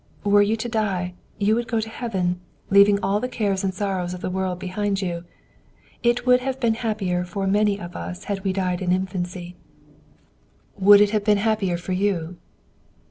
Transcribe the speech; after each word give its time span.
Were 0.23 0.41
you 0.41 0.55
to 0.55 0.67
die, 0.67 1.13
you 1.37 1.53
would 1.53 1.67
go 1.67 1.79
to 1.79 1.87
Heaven, 1.87 2.41
leaving 2.71 2.99
all 3.03 3.19
the 3.19 3.27
cares 3.29 3.63
and 3.63 3.71
sorrows 3.71 4.15
of 4.15 4.21
the 4.21 4.31
world 4.31 4.57
behind 4.57 4.99
you. 4.99 5.25
It 6.01 6.25
would 6.25 6.39
have 6.39 6.59
been 6.59 6.73
happier 6.73 7.23
for 7.23 7.45
many 7.45 7.79
of 7.79 7.95
us 7.95 8.23
had 8.23 8.43
we 8.43 8.51
died 8.51 8.81
in 8.81 8.91
infancy." 8.91 9.55
"Would 10.79 11.01
it 11.01 11.11
have 11.11 11.23
been 11.23 11.37
happier 11.37 11.77
for 11.77 11.91
you?" 11.93 12.37